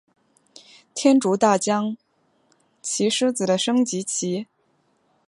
[0.95, 1.95] 天竺大将
[2.81, 4.47] 棋狮子的升级棋。